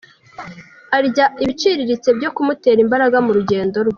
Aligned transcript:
Arya 0.97 1.25
ibiciriritse 1.43 2.09
byo 2.17 2.29
kumutera 2.35 2.79
imbaraga 2.85 3.17
mu 3.25 3.31
rugendo 3.37 3.77
rwe. 3.81 3.89